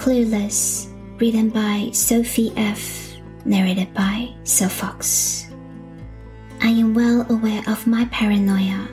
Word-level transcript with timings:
Clueless, 0.00 0.88
written 1.20 1.50
by 1.50 1.90
Sophie 1.92 2.54
F., 2.56 3.18
narrated 3.44 3.92
by 3.92 4.32
Sylph 4.44 4.72
Fox. 4.72 5.50
I 6.62 6.68
am 6.68 6.94
well 6.94 7.26
aware 7.30 7.62
of 7.66 7.86
my 7.86 8.06
paranoia. 8.06 8.88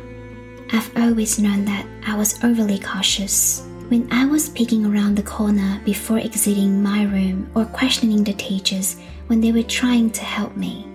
I've 0.74 0.92
always 0.98 1.40
known 1.40 1.64
that 1.64 1.86
I 2.06 2.14
was 2.18 2.44
overly 2.44 2.78
cautious 2.78 3.66
when 3.88 4.12
I 4.12 4.26
was 4.26 4.50
peeking 4.50 4.86
around 4.86 5.16
the 5.16 5.24
corner 5.24 5.82
before 5.86 6.18
exiting 6.18 6.84
my 6.84 7.04
room 7.04 7.50
or 7.56 7.64
questioning 7.64 8.26
the 8.26 8.34
teachers 8.34 8.98
when 9.28 9.40
they 9.40 9.54
were 9.54 9.64
trying 9.64 10.10
to 10.10 10.26
help 10.26 10.58
me. 10.58 10.86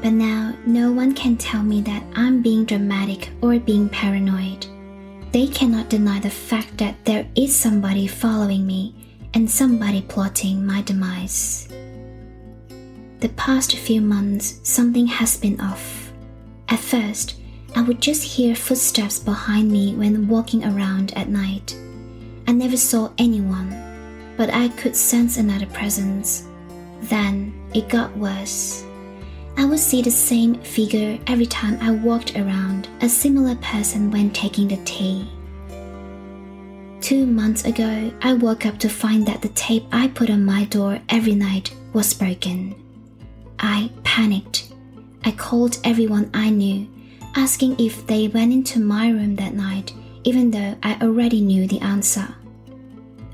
But 0.00 0.14
now, 0.14 0.54
no 0.64 0.90
one 0.90 1.14
can 1.14 1.36
tell 1.36 1.62
me 1.62 1.82
that 1.82 2.02
I'm 2.16 2.40
being 2.40 2.64
dramatic 2.64 3.28
or 3.42 3.58
being 3.58 3.90
paranoid. 3.90 4.66
They 5.32 5.46
cannot 5.46 5.88
deny 5.88 6.18
the 6.18 6.30
fact 6.30 6.78
that 6.78 7.04
there 7.04 7.26
is 7.36 7.54
somebody 7.54 8.08
following 8.08 8.66
me 8.66 8.94
and 9.32 9.48
somebody 9.48 10.02
plotting 10.02 10.66
my 10.66 10.82
demise. 10.82 11.68
The 13.20 13.28
past 13.36 13.76
few 13.76 14.00
months, 14.00 14.58
something 14.64 15.06
has 15.06 15.36
been 15.36 15.60
off. 15.60 16.12
At 16.68 16.80
first, 16.80 17.36
I 17.76 17.82
would 17.82 18.00
just 18.00 18.24
hear 18.24 18.56
footsteps 18.56 19.20
behind 19.20 19.70
me 19.70 19.94
when 19.94 20.26
walking 20.26 20.64
around 20.64 21.12
at 21.16 21.28
night. 21.28 21.76
I 22.48 22.52
never 22.52 22.76
saw 22.76 23.10
anyone, 23.18 23.70
but 24.36 24.50
I 24.50 24.68
could 24.70 24.96
sense 24.96 25.36
another 25.36 25.66
presence. 25.66 26.48
Then 27.02 27.54
it 27.72 27.88
got 27.88 28.16
worse. 28.16 28.84
I 29.60 29.66
would 29.66 29.78
see 29.78 30.00
the 30.00 30.10
same 30.10 30.54
figure 30.62 31.18
every 31.26 31.44
time 31.44 31.76
I 31.82 31.90
walked 31.90 32.34
around, 32.34 32.88
a 33.02 33.08
similar 33.10 33.54
person 33.56 34.10
when 34.10 34.30
taking 34.30 34.68
the 34.68 34.78
T. 34.86 35.30
Two 37.02 37.26
months 37.26 37.66
ago, 37.66 38.10
I 38.22 38.32
woke 38.32 38.64
up 38.64 38.78
to 38.78 38.88
find 38.88 39.26
that 39.26 39.42
the 39.42 39.50
tape 39.50 39.84
I 39.92 40.08
put 40.08 40.30
on 40.30 40.46
my 40.46 40.64
door 40.64 40.98
every 41.10 41.34
night 41.34 41.74
was 41.92 42.14
broken. 42.14 42.74
I 43.58 43.90
panicked. 44.02 44.72
I 45.26 45.32
called 45.32 45.76
everyone 45.84 46.30
I 46.32 46.48
knew, 46.48 46.88
asking 47.36 47.78
if 47.78 48.06
they 48.06 48.28
went 48.28 48.54
into 48.54 48.80
my 48.80 49.10
room 49.10 49.36
that 49.36 49.52
night, 49.52 49.92
even 50.24 50.50
though 50.50 50.74
I 50.82 50.96
already 51.02 51.42
knew 51.42 51.66
the 51.66 51.82
answer. 51.82 52.34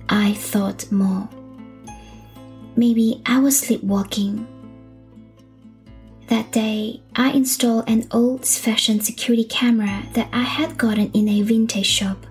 I 0.09 0.33
thought 0.35 0.91
more. 0.91 1.29
Maybe 2.75 3.23
I 3.27 3.39
was 3.39 3.61
sleepwalking 3.61 4.49
that 6.29 6.53
day, 6.53 7.01
I 7.15 7.31
installed 7.31 7.89
an 7.89 8.07
old 8.11 8.47
fashioned 8.47 9.05
security 9.05 9.45
camera 9.45 10.03
that 10.15 10.29
I 10.33 10.43
had 10.43 10.77
gotten 10.77 11.11
in 11.13 11.29
a 11.29 11.43
vintage 11.43 11.87
shop. 11.87 12.27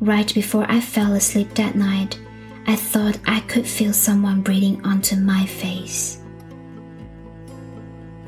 Right 0.00 0.32
before 0.34 0.66
I 0.68 0.80
fell 0.80 1.14
asleep 1.14 1.54
that 1.54 1.74
night, 1.74 2.18
I 2.66 2.76
thought 2.76 3.18
I 3.26 3.40
could 3.40 3.66
feel 3.66 3.92
someone 3.92 4.42
breathing 4.42 4.84
onto 4.84 5.16
my 5.16 5.46
face. 5.46 6.20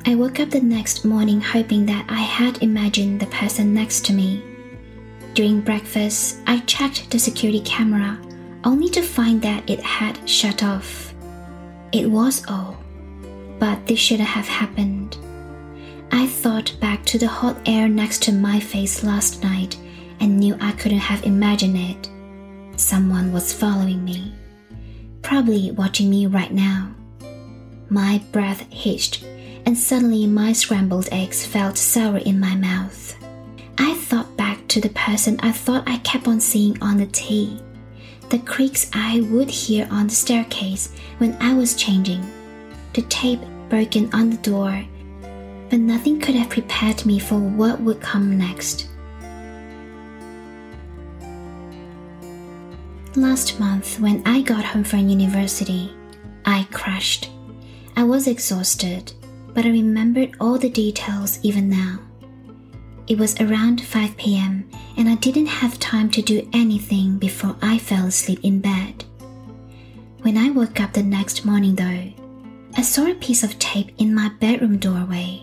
I 0.06 0.14
woke 0.14 0.40
up 0.40 0.50
the 0.50 0.60
next 0.60 1.04
morning 1.04 1.40
hoping 1.40 1.86
that 1.86 2.06
I 2.08 2.20
had 2.20 2.62
imagined 2.62 3.20
the 3.20 3.26
person 3.26 3.74
next 3.74 4.04
to 4.06 4.12
me. 4.12 4.42
During 5.34 5.60
breakfast, 5.60 6.38
I 6.46 6.60
checked 6.60 7.10
the 7.10 7.18
security 7.18 7.60
camera 7.60 8.18
only 8.64 8.88
to 8.90 9.02
find 9.02 9.40
that 9.42 9.68
it 9.68 9.80
had 9.80 10.28
shut 10.28 10.62
off. 10.62 11.14
It 11.92 12.10
was 12.10 12.44
all 12.48 12.78
but 13.60 13.86
this 13.86 13.98
shouldn't 13.98 14.28
have 14.28 14.48
happened. 14.48 15.18
I 16.10 16.26
thought 16.26 16.74
back 16.80 17.04
to 17.04 17.18
the 17.18 17.28
hot 17.28 17.56
air 17.66 17.88
next 17.88 18.22
to 18.24 18.32
my 18.32 18.58
face 18.58 19.04
last 19.04 19.44
night 19.44 19.76
and 20.18 20.40
knew 20.40 20.56
I 20.60 20.72
couldn't 20.72 20.98
have 20.98 21.22
imagined 21.24 21.76
it. 21.76 22.10
Someone 22.80 23.32
was 23.32 23.52
following 23.52 24.04
me, 24.04 24.34
probably 25.22 25.70
watching 25.72 26.10
me 26.10 26.26
right 26.26 26.52
now. 26.52 26.90
My 27.90 28.22
breath 28.32 28.62
hitched, 28.72 29.24
and 29.66 29.76
suddenly 29.76 30.26
my 30.26 30.52
scrambled 30.52 31.08
eggs 31.12 31.44
felt 31.46 31.76
sour 31.76 32.18
in 32.18 32.40
my 32.40 32.56
mouth. 32.56 33.14
I 33.78 33.94
thought 33.94 34.36
back 34.36 34.66
to 34.68 34.80
the 34.80 34.88
person 34.90 35.38
I 35.40 35.52
thought 35.52 35.84
I 35.86 35.98
kept 35.98 36.26
on 36.26 36.40
seeing 36.40 36.82
on 36.82 36.96
the 36.96 37.06
T, 37.06 37.60
the 38.30 38.38
creaks 38.38 38.90
I 38.94 39.20
would 39.30 39.50
hear 39.50 39.86
on 39.90 40.06
the 40.06 40.14
staircase 40.14 40.94
when 41.18 41.36
I 41.40 41.52
was 41.52 41.74
changing 41.74 42.24
the 42.92 43.02
tape 43.02 43.40
broken 43.68 44.12
on 44.12 44.30
the 44.30 44.36
door, 44.38 44.84
but 45.68 45.78
nothing 45.78 46.20
could 46.20 46.34
have 46.34 46.50
prepared 46.50 47.06
me 47.06 47.18
for 47.18 47.38
what 47.38 47.80
would 47.80 48.00
come 48.00 48.36
next. 48.36 48.88
Last 53.16 53.58
month, 53.58 53.98
when 53.98 54.22
I 54.24 54.40
got 54.40 54.64
home 54.64 54.84
from 54.84 55.08
university, 55.08 55.92
I 56.44 56.66
crashed. 56.70 57.30
I 57.96 58.04
was 58.04 58.26
exhausted, 58.26 59.12
but 59.52 59.64
I 59.64 59.70
remembered 59.70 60.36
all 60.40 60.58
the 60.58 60.70
details 60.70 61.38
even 61.42 61.68
now. 61.68 61.98
It 63.08 63.18
was 63.18 63.40
around 63.40 63.80
5 63.80 64.16
pm, 64.16 64.68
and 64.96 65.08
I 65.08 65.16
didn't 65.16 65.46
have 65.46 65.80
time 65.80 66.08
to 66.10 66.22
do 66.22 66.48
anything 66.52 67.18
before 67.18 67.56
I 67.60 67.78
fell 67.78 68.06
asleep 68.06 68.40
in 68.44 68.60
bed. 68.60 69.04
When 70.22 70.38
I 70.38 70.50
woke 70.50 70.80
up 70.80 70.92
the 70.92 71.02
next 71.02 71.44
morning, 71.44 71.74
though, 71.74 72.12
I 72.76 72.82
saw 72.82 73.06
a 73.06 73.14
piece 73.14 73.42
of 73.42 73.58
tape 73.58 73.92
in 73.98 74.14
my 74.14 74.28
bedroom 74.38 74.78
doorway. 74.78 75.42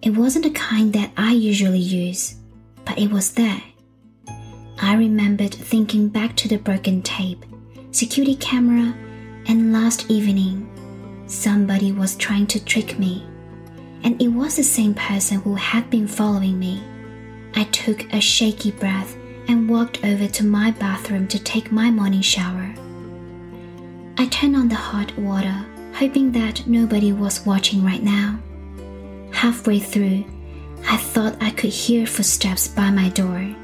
It 0.00 0.16
wasn't 0.16 0.44
the 0.44 0.50
kind 0.50 0.90
that 0.94 1.12
I 1.18 1.32
usually 1.32 1.78
use, 1.78 2.36
but 2.86 2.98
it 2.98 3.10
was 3.10 3.32
there. 3.32 3.62
I 4.80 4.94
remembered 4.94 5.52
thinking 5.52 6.08
back 6.08 6.34
to 6.36 6.48
the 6.48 6.56
broken 6.56 7.02
tape, 7.02 7.44
security 7.90 8.36
camera, 8.36 8.94
and 9.46 9.72
last 9.72 10.10
evening, 10.10 10.66
somebody 11.26 11.92
was 11.92 12.16
trying 12.16 12.46
to 12.48 12.64
trick 12.64 12.98
me. 12.98 13.26
And 14.02 14.20
it 14.20 14.28
was 14.28 14.56
the 14.56 14.64
same 14.64 14.94
person 14.94 15.40
who 15.40 15.54
had 15.54 15.90
been 15.90 16.08
following 16.08 16.58
me. 16.58 16.82
I 17.54 17.64
took 17.64 18.10
a 18.12 18.20
shaky 18.20 18.70
breath 18.70 19.14
and 19.46 19.68
walked 19.68 20.02
over 20.04 20.26
to 20.26 20.44
my 20.44 20.70
bathroom 20.70 21.28
to 21.28 21.38
take 21.38 21.70
my 21.70 21.90
morning 21.90 22.22
shower. 22.22 22.74
I 24.16 24.26
turned 24.26 24.56
on 24.56 24.68
the 24.68 24.74
hot 24.74 25.16
water 25.18 25.66
hoping 25.94 26.32
that 26.32 26.66
nobody 26.66 27.12
was 27.12 27.46
watching 27.46 27.84
right 27.84 28.02
now. 28.02 28.38
Halfway 29.32 29.78
through, 29.78 30.24
I 30.88 30.96
thought 30.96 31.36
I 31.40 31.50
could 31.50 31.70
hear 31.70 32.06
footsteps 32.06 32.68
by 32.68 32.90
my 32.90 33.08
door. 33.10 33.54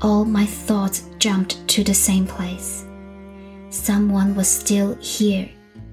All 0.00 0.24
my 0.24 0.46
thoughts 0.46 1.04
jumped 1.18 1.66
to 1.68 1.84
the 1.84 1.94
same 1.94 2.26
place. 2.26 2.84
Someone 3.70 4.34
was 4.34 4.48
still 4.48 4.94
here, 4.96 5.48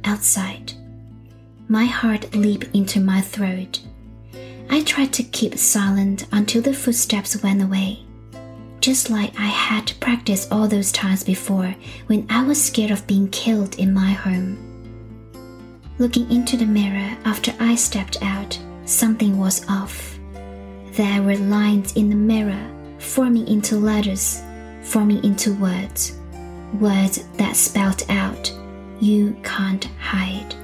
outside. 0.05 0.73
My 1.67 1.85
heart 1.85 2.33
leaped 2.33 2.73
into 2.73 2.99
my 2.99 3.21
throat. 3.21 3.81
I 4.69 4.81
tried 4.83 5.11
to 5.13 5.23
keep 5.23 5.57
silent 5.57 6.27
until 6.31 6.61
the 6.61 6.73
footsteps 6.73 7.43
went 7.43 7.61
away, 7.61 7.99
just 8.79 9.09
like 9.09 9.37
I 9.37 9.47
had 9.47 9.91
practiced 9.99 10.51
all 10.51 10.67
those 10.67 10.91
times 10.91 11.23
before 11.23 11.75
when 12.07 12.25
I 12.29 12.43
was 12.43 12.61
scared 12.61 12.91
of 12.91 13.05
being 13.05 13.27
killed 13.29 13.77
in 13.79 13.93
my 13.93 14.11
home. 14.11 14.70
Looking 16.01 16.31
into 16.31 16.57
the 16.57 16.65
mirror 16.65 17.15
after 17.25 17.53
I 17.59 17.75
stepped 17.75 18.23
out, 18.23 18.57
something 18.85 19.37
was 19.37 19.63
off. 19.69 20.17
There 20.93 21.21
were 21.21 21.37
lines 21.37 21.95
in 21.95 22.09
the 22.09 22.15
mirror 22.15 22.67
forming 22.97 23.47
into 23.47 23.75
letters, 23.75 24.41
forming 24.81 25.23
into 25.23 25.53
words, 25.53 26.17
words 26.79 27.23
that 27.37 27.55
spelled 27.55 28.03
out, 28.09 28.51
You 28.99 29.37
can't 29.43 29.85
hide. 29.99 30.55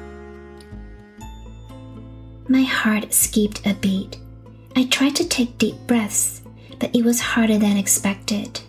My 2.47 2.63
heart 2.63 3.13
skipped 3.13 3.63
a 3.67 3.75
beat. 3.75 4.17
I 4.75 4.85
tried 4.85 5.15
to 5.17 5.29
take 5.29 5.59
deep 5.59 5.75
breaths, 5.85 6.41
but 6.79 6.95
it 6.95 7.05
was 7.05 7.19
harder 7.21 7.59
than 7.59 7.77
expected. 7.77 8.59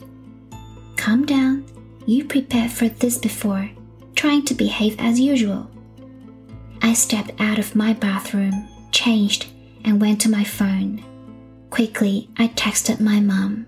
Calm 0.98 1.24
down. 1.24 1.64
You 2.04 2.26
prepared 2.26 2.72
for 2.72 2.90
this 2.90 3.16
before, 3.16 3.70
trying 4.14 4.44
to 4.44 4.54
behave 4.54 4.96
as 4.98 5.18
usual. 5.18 5.70
I 6.88 6.94
stepped 6.94 7.38
out 7.38 7.58
of 7.58 7.76
my 7.76 7.92
bathroom, 7.92 8.66
changed, 8.92 9.48
and 9.84 10.00
went 10.00 10.22
to 10.22 10.30
my 10.30 10.42
phone. 10.42 11.04
Quickly, 11.68 12.30
I 12.38 12.48
texted 12.48 12.98
my 12.98 13.20
mom. 13.20 13.66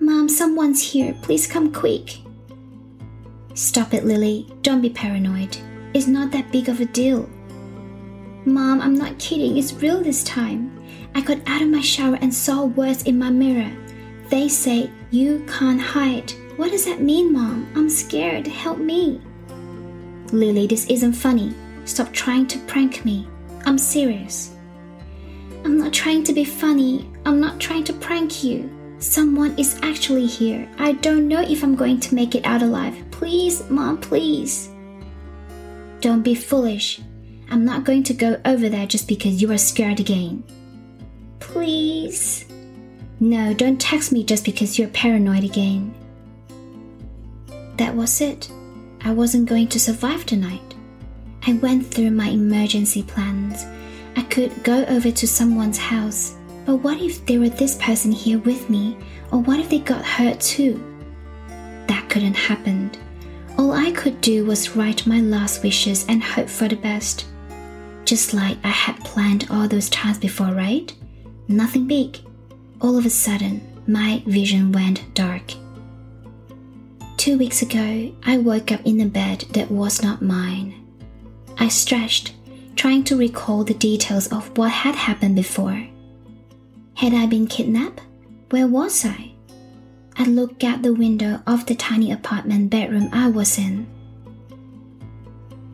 Mom, 0.00 0.30
someone's 0.30 0.82
here. 0.92 1.14
Please 1.20 1.46
come 1.46 1.74
quick. 1.74 2.16
Stop 3.52 3.92
it, 3.92 4.06
Lily. 4.06 4.50
Don't 4.62 4.80
be 4.80 4.88
paranoid. 4.88 5.54
It's 5.92 6.06
not 6.06 6.30
that 6.30 6.50
big 6.52 6.70
of 6.70 6.80
a 6.80 6.86
deal. 6.86 7.28
Mom, 8.46 8.80
I'm 8.80 8.94
not 8.94 9.18
kidding. 9.18 9.58
It's 9.58 9.74
real 9.74 10.02
this 10.02 10.24
time. 10.24 10.82
I 11.14 11.20
got 11.20 11.46
out 11.46 11.60
of 11.60 11.68
my 11.68 11.82
shower 11.82 12.16
and 12.22 12.32
saw 12.32 12.64
words 12.64 13.02
in 13.02 13.18
my 13.18 13.28
mirror. 13.28 13.70
They 14.30 14.48
say, 14.48 14.90
You 15.10 15.44
can't 15.46 15.82
hide. 15.82 16.32
What 16.56 16.70
does 16.70 16.86
that 16.86 17.02
mean, 17.02 17.30
Mom? 17.30 17.70
I'm 17.76 17.90
scared. 17.90 18.46
Help 18.46 18.78
me. 18.78 19.20
Lily, 20.32 20.66
this 20.66 20.86
isn't 20.86 21.12
funny. 21.12 21.54
Stop 21.84 22.12
trying 22.12 22.46
to 22.48 22.58
prank 22.60 23.04
me. 23.04 23.28
I'm 23.64 23.78
serious. 23.78 24.54
I'm 25.64 25.78
not 25.78 25.92
trying 25.92 26.24
to 26.24 26.32
be 26.32 26.44
funny. 26.44 27.10
I'm 27.24 27.40
not 27.40 27.60
trying 27.60 27.84
to 27.84 27.92
prank 27.92 28.44
you. 28.44 28.70
Someone 28.98 29.56
is 29.58 29.78
actually 29.82 30.26
here. 30.26 30.68
I 30.78 30.92
don't 30.92 31.28
know 31.28 31.40
if 31.40 31.62
I'm 31.62 31.74
going 31.74 32.00
to 32.00 32.14
make 32.14 32.34
it 32.34 32.46
out 32.46 32.62
alive. 32.62 32.96
Please, 33.10 33.68
Mom, 33.68 33.98
please. 33.98 34.70
Don't 36.00 36.22
be 36.22 36.34
foolish. 36.34 37.00
I'm 37.50 37.64
not 37.64 37.84
going 37.84 38.02
to 38.04 38.14
go 38.14 38.40
over 38.44 38.68
there 38.68 38.86
just 38.86 39.06
because 39.06 39.40
you 39.40 39.50
are 39.52 39.58
scared 39.58 40.00
again. 40.00 40.42
Please. 41.40 42.46
No, 43.20 43.54
don't 43.54 43.80
text 43.80 44.12
me 44.12 44.24
just 44.24 44.44
because 44.44 44.78
you're 44.78 44.88
paranoid 44.88 45.44
again. 45.44 45.94
That 47.76 47.94
was 47.94 48.20
it. 48.20 48.50
I 49.02 49.12
wasn't 49.12 49.48
going 49.48 49.68
to 49.68 49.80
survive 49.80 50.26
tonight. 50.26 50.74
I 51.46 51.54
went 51.54 51.86
through 51.86 52.10
my 52.10 52.28
emergency 52.28 53.02
plans. 53.02 53.64
I 54.16 54.22
could 54.22 54.64
go 54.64 54.84
over 54.86 55.10
to 55.10 55.26
someone's 55.28 55.78
house, 55.78 56.34
but 56.64 56.76
what 56.76 57.00
if 57.00 57.24
there 57.26 57.38
were 57.38 57.48
this 57.48 57.76
person 57.76 58.10
here 58.10 58.38
with 58.38 58.68
me, 58.68 58.96
or 59.30 59.40
what 59.40 59.60
if 59.60 59.68
they 59.68 59.78
got 59.78 60.04
hurt 60.04 60.40
too? 60.40 60.82
That 61.86 62.08
couldn't 62.08 62.34
happen. 62.34 62.90
All 63.58 63.72
I 63.72 63.92
could 63.92 64.20
do 64.20 64.44
was 64.44 64.76
write 64.76 65.06
my 65.06 65.20
last 65.20 65.62
wishes 65.62 66.04
and 66.08 66.22
hope 66.22 66.48
for 66.48 66.68
the 66.68 66.76
best. 66.76 67.26
Just 68.04 68.34
like 68.34 68.58
I 68.64 68.68
had 68.68 69.04
planned 69.04 69.46
all 69.50 69.68
those 69.68 69.88
times 69.90 70.18
before, 70.18 70.52
right? 70.52 70.92
Nothing 71.48 71.86
big. 71.86 72.18
All 72.80 72.98
of 72.98 73.06
a 73.06 73.10
sudden, 73.10 73.60
my 73.86 74.22
vision 74.26 74.72
went 74.72 75.14
dark. 75.14 75.54
Two 77.26 77.38
weeks 77.38 77.60
ago, 77.60 78.14
I 78.24 78.38
woke 78.38 78.70
up 78.70 78.82
in 78.84 79.00
a 79.00 79.04
bed 79.04 79.46
that 79.50 79.68
was 79.68 80.00
not 80.00 80.22
mine. 80.22 80.86
I 81.58 81.66
stretched, 81.66 82.34
trying 82.76 83.02
to 83.02 83.16
recall 83.16 83.64
the 83.64 83.74
details 83.74 84.28
of 84.28 84.56
what 84.56 84.70
had 84.70 84.94
happened 84.94 85.34
before. 85.34 85.88
Had 86.94 87.14
I 87.14 87.26
been 87.26 87.48
kidnapped? 87.48 88.00
Where 88.50 88.68
was 88.68 89.04
I? 89.04 89.32
I 90.16 90.22
looked 90.26 90.62
out 90.62 90.82
the 90.82 90.94
window 90.94 91.42
of 91.48 91.66
the 91.66 91.74
tiny 91.74 92.12
apartment 92.12 92.70
bedroom 92.70 93.08
I 93.12 93.28
was 93.28 93.58
in. 93.58 93.88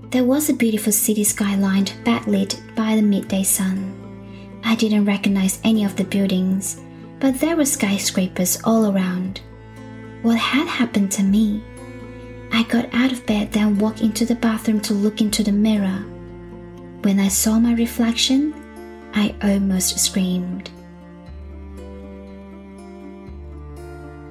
There 0.08 0.25
was 0.25 0.48
a 0.48 0.55
beautiful 0.55 0.90
city 0.90 1.22
skyline 1.22 1.84
backlit 2.02 2.58
by 2.75 2.96
the 2.96 3.02
midday 3.02 3.43
sun. 3.43 3.93
I 4.64 4.75
didn't 4.75 5.05
recognize 5.05 5.60
any 5.64 5.84
of 5.84 5.96
the 5.96 6.05
buildings, 6.05 6.81
but 7.20 7.40
there 7.40 7.56
were 7.56 7.66
skyscrapers 7.66 8.58
all 8.64 8.90
around. 8.90 9.43
What 10.22 10.38
had 10.38 10.69
happened 10.69 11.10
to 11.12 11.24
me? 11.24 11.62
I 12.52 12.62
got 12.64 12.88
out 12.94 13.10
of 13.10 13.26
bed, 13.26 13.50
then 13.50 13.78
walked 13.78 14.02
into 14.02 14.24
the 14.24 14.36
bathroom 14.36 14.80
to 14.82 14.94
look 14.94 15.20
into 15.20 15.42
the 15.42 15.50
mirror. 15.50 16.04
When 17.02 17.19
I 17.19 17.26
saw 17.26 17.58
my 17.58 17.74
reflection, 17.74 18.54
I 19.14 19.34
almost 19.42 19.98
screamed. 19.98 20.70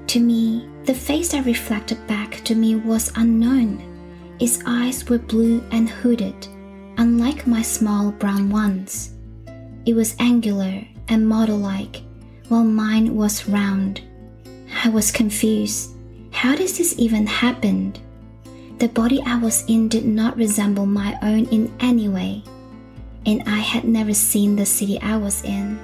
To 0.07 0.19
me, 0.21 0.69
the 0.85 0.93
face 0.93 1.33
that 1.33 1.45
reflected 1.45 2.05
back 2.07 2.41
to 2.45 2.55
me 2.55 2.75
was 2.77 3.11
unknown. 3.15 3.83
Its 4.39 4.59
eyes 4.65 5.09
were 5.09 5.19
blue 5.19 5.61
and 5.71 5.89
hooded, 5.89 6.47
unlike 6.97 7.45
my 7.45 7.61
small 7.61 8.11
brown 8.11 8.49
ones. 8.49 9.11
It 9.85 9.93
was 9.93 10.15
angular 10.19 10.87
and 11.09 11.27
model 11.27 11.57
like, 11.57 12.01
while 12.47 12.63
mine 12.63 13.13
was 13.13 13.49
round. 13.49 14.01
I 14.83 14.89
was 14.89 15.11
confused. 15.11 15.91
How 16.31 16.55
does 16.55 16.75
this 16.75 16.95
even 16.97 17.27
happen? 17.27 17.93
The 18.79 18.87
body 18.87 19.21
I 19.23 19.37
was 19.37 19.63
in 19.67 19.87
did 19.89 20.05
not 20.07 20.35
resemble 20.37 20.87
my 20.87 21.15
own 21.21 21.45
in 21.49 21.71
any 21.79 22.09
way, 22.09 22.43
and 23.27 23.43
I 23.45 23.59
had 23.59 23.83
never 23.83 24.15
seen 24.15 24.55
the 24.55 24.65
city 24.65 24.99
I 24.99 25.17
was 25.17 25.43
in. 25.43 25.77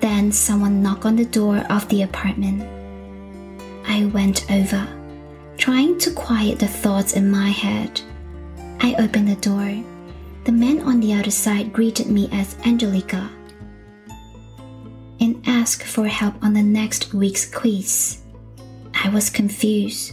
Then 0.00 0.32
someone 0.32 0.82
knocked 0.82 1.06
on 1.06 1.14
the 1.14 1.24
door 1.24 1.58
of 1.70 1.88
the 1.88 2.02
apartment. 2.02 2.62
I 3.86 4.06
went 4.06 4.50
over, 4.50 4.88
trying 5.56 5.96
to 6.00 6.10
quiet 6.10 6.58
the 6.58 6.66
thoughts 6.66 7.12
in 7.12 7.30
my 7.30 7.50
head. 7.50 8.00
I 8.80 8.96
opened 8.98 9.28
the 9.28 9.36
door. 9.36 9.84
The 10.42 10.52
man 10.52 10.80
on 10.80 10.98
the 10.98 11.14
other 11.14 11.30
side 11.30 11.72
greeted 11.72 12.08
me 12.08 12.28
as 12.32 12.56
Angelica 12.66 13.30
asked 15.64 15.84
for 15.84 16.06
help 16.06 16.34
on 16.44 16.52
the 16.52 16.62
next 16.62 17.14
week's 17.14 17.46
quiz. 17.50 18.18
I 19.02 19.08
was 19.08 19.30
confused. 19.30 20.12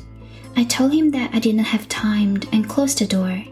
I 0.56 0.63
told 0.63 0.94
him 0.94 1.12
that 1.12 1.36
I 1.36 1.39
didn't 1.39 1.65
have 1.65 1.89
time 1.89 2.38
and 2.53 2.69
closed 2.69 3.00
the 3.00 3.06
door. 3.06 3.44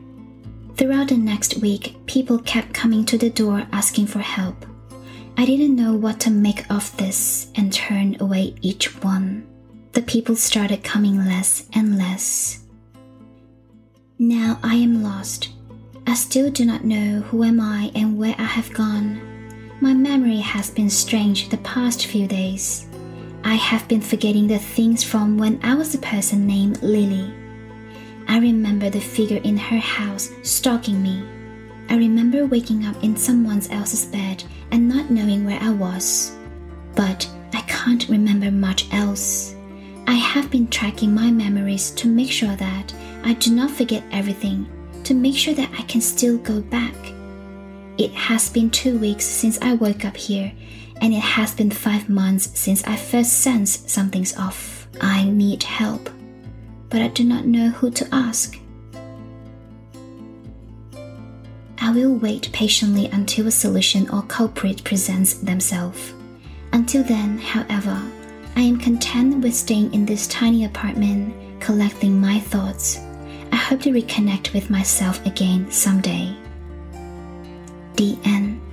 Throughout 0.77 1.09
the 1.09 1.17
next 1.17 1.57
week, 1.57 1.97
people 2.05 2.39
kept 2.39 2.73
coming 2.73 3.03
to 3.03 3.17
the 3.17 3.29
door 3.29 3.67
asking 3.73 4.07
for 4.07 4.19
help. 4.19 4.65
I 5.37 5.45
didn't 5.45 5.75
know 5.75 5.93
what 5.93 6.21
to 6.21 6.29
make 6.31 6.71
of 6.71 6.95
this 6.95 7.51
and 7.55 7.73
turned 7.73 8.21
away 8.21 8.55
each 8.61 8.95
one 9.03 9.45
the 9.91 10.01
people 10.03 10.37
started 10.37 10.85
coming 10.85 11.17
less 11.17 11.67
and 11.73 11.97
less. 11.97 12.63
Now 14.17 14.57
I 14.63 14.75
am 14.75 15.03
lost. 15.03 15.49
I 16.07 16.13
still 16.13 16.49
do 16.49 16.63
not 16.63 16.85
know 16.85 17.19
who 17.27 17.43
am 17.43 17.59
I 17.59 17.91
and 17.93 18.17
where 18.17 18.35
I 18.37 18.45
have 18.45 18.73
gone. 18.73 19.28
My 19.81 19.93
memory 19.93 20.39
has 20.39 20.69
been 20.69 20.89
strange 20.89 21.47
the 21.47 21.57
past 21.59 22.05
few 22.05 22.27
days. 22.27 22.85
I 23.45 23.55
have 23.55 23.87
been 23.87 24.01
forgetting 24.01 24.45
the 24.45 24.59
things 24.59 25.05
from 25.05 25.37
when 25.37 25.57
I 25.63 25.73
was 25.73 25.95
a 25.95 25.99
person 25.99 26.45
named 26.45 26.83
Lily. 26.83 27.33
I 28.27 28.39
remember 28.39 28.89
the 28.89 28.99
figure 28.99 29.39
in 29.45 29.55
her 29.55 29.77
house 29.77 30.31
stalking 30.43 31.01
me. 31.01 31.23
I 31.89 31.95
remember 31.95 32.45
waking 32.45 32.85
up 32.87 33.01
in 33.01 33.15
someone 33.15 33.61
else's 33.71 34.03
bed 34.03 34.43
and 34.71 34.89
not 34.89 35.11
knowing 35.11 35.45
where 35.45 35.59
I 35.61 35.69
was. 35.69 36.35
But 36.93 37.25
I 37.53 37.61
can't 37.61 38.09
remember 38.09 38.51
much 38.51 38.93
else. 38.93 39.55
I 40.07 40.15
have 40.15 40.51
been 40.51 40.67
tracking 40.67 41.15
my 41.15 41.31
memories 41.31 41.91
to 41.91 42.09
make 42.09 42.31
sure 42.31 42.55
that 42.57 42.93
I 43.23 43.33
do 43.35 43.55
not 43.55 43.71
forget 43.71 44.03
everything, 44.11 44.67
to 45.05 45.13
make 45.13 45.37
sure 45.37 45.53
that 45.53 45.71
I 45.79 45.83
can 45.83 46.01
still 46.01 46.37
go 46.39 46.59
back. 46.59 46.93
It 47.99 48.13
has 48.13 48.49
been 48.49 48.69
two 48.69 48.97
weeks 48.97 49.25
since 49.25 49.59
I 49.61 49.73
woke 49.73 50.05
up 50.05 50.15
here, 50.15 50.53
and 51.01 51.13
it 51.13 51.19
has 51.19 51.53
been 51.53 51.69
five 51.69 52.07
months 52.07 52.57
since 52.57 52.81
I 52.85 52.95
first 52.95 53.33
sensed 53.33 53.89
something's 53.89 54.37
off. 54.37 54.87
I 55.01 55.25
need 55.25 55.63
help, 55.63 56.09
but 56.87 57.01
I 57.01 57.09
do 57.09 57.25
not 57.25 57.45
know 57.45 57.67
who 57.71 57.91
to 57.91 58.07
ask. 58.13 58.57
I 61.81 61.91
will 61.91 62.15
wait 62.15 62.49
patiently 62.53 63.07
until 63.07 63.47
a 63.47 63.51
solution 63.51 64.09
or 64.11 64.21
culprit 64.21 64.81
presents 64.85 65.33
themselves. 65.33 66.13
Until 66.71 67.03
then, 67.03 67.37
however, 67.37 68.01
I 68.55 68.61
am 68.61 68.79
content 68.79 69.43
with 69.43 69.53
staying 69.53 69.93
in 69.93 70.05
this 70.05 70.25
tiny 70.27 70.63
apartment, 70.63 71.35
collecting 71.59 72.21
my 72.21 72.39
thoughts. 72.39 72.97
I 73.51 73.57
hope 73.57 73.81
to 73.81 73.91
reconnect 73.91 74.53
with 74.53 74.69
myself 74.69 75.25
again 75.25 75.69
someday. 75.69 76.33
The 77.99 78.17
end. 78.23 78.68